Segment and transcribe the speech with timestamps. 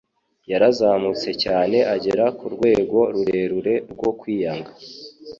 [0.51, 4.71] yarazamutse cyane agera ku rwego rurerure rwo kwiyanga.